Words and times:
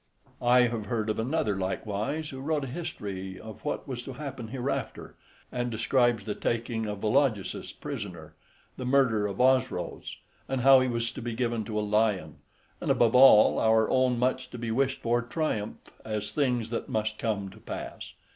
I 0.41 0.61
have 0.61 0.87
heard 0.87 1.11
of 1.11 1.19
another 1.19 1.55
likewise, 1.59 2.31
who 2.31 2.41
wrote 2.41 2.63
a 2.63 2.73
history 2.73 3.39
of 3.39 3.63
what 3.63 3.87
was 3.87 4.01
to 4.01 4.13
happen 4.13 4.47
hereafter, 4.47 5.13
and 5.51 5.69
describes 5.69 6.23
the 6.23 6.33
taking 6.33 6.87
of 6.87 7.01
Vologesus 7.01 7.71
prisoner, 7.71 8.33
the 8.77 8.83
murder 8.87 9.27
of 9.27 9.39
Osroes, 9.39 10.17
and 10.49 10.61
how 10.61 10.79
he 10.79 10.87
was 10.87 11.11
to 11.11 11.21
be 11.21 11.35
given 11.35 11.63
to 11.65 11.79
a 11.79 11.85
lion; 11.87 12.37
and 12.81 12.89
above 12.89 13.13
all, 13.13 13.59
our 13.59 13.87
own 13.91 14.17
much 14.17 14.49
to 14.49 14.57
be 14.57 14.71
wished 14.71 15.01
for 15.03 15.21
triumph, 15.21 15.77
as 16.03 16.33
things 16.33 16.71
that 16.71 16.89
must 16.89 17.19
come 17.19 17.51
to 17.51 17.59
pass. 17.59 18.13